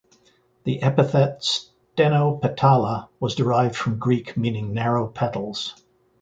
The 0.63 0.81
epithet 0.81 1.43
""stenopetala"" 1.95 3.09
was 3.19 3.35
derived 3.35 3.75
from 3.75 3.99
Greek 3.99 4.35
meaning 4.35 4.73
narrow 4.73 5.05
petals. 5.07 5.79